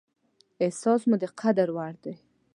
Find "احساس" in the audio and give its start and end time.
0.65-1.01